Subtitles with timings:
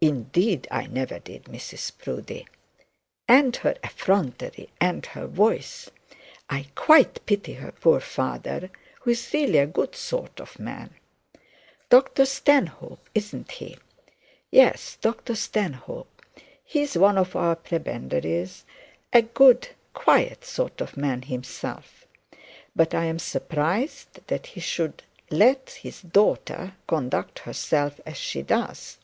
[0.00, 2.48] 'Indeed I never did, Mrs Proudie.'
[3.28, 5.88] 'And her effrontery, and her voice;
[6.50, 8.70] I quite pity her poor father,
[9.02, 10.94] who is really a good sort of man.'
[11.90, 13.78] 'Dr Stanhope, isn't he?'
[14.50, 16.22] 'Yes, Dr Stanhope.
[16.64, 18.64] He is one of our prebendaries,
[19.12, 22.04] a good quiet sort of man himself.
[22.74, 28.98] But I am surprised that he should let his daughter conduct herself as he does.'